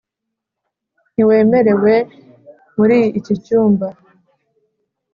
ntiwemerewe 1.13 1.93
muri 2.75 2.99
iki 3.19 3.33
cyumba. 3.43 3.87